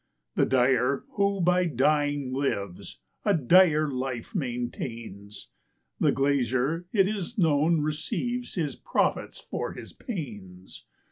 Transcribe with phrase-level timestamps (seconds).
[0.33, 5.49] The dyer, who by dying lives, a dire life maintains;
[5.99, 10.85] The glazier, it is known, receives his profits for his panes.